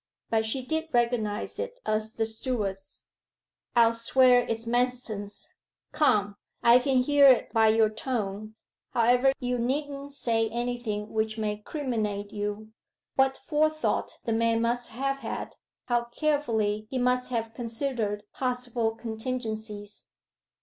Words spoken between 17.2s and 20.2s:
have considered possible contingencies!